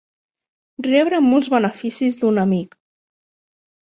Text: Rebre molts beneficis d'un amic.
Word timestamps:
Rebre 0.85 1.19
molts 1.25 1.49
beneficis 1.55 2.17
d'un 2.21 2.39
amic. 2.45 2.73